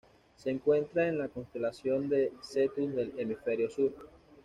[0.35, 3.93] Se encuentra en la constelación de Cetus del hemisferio sur.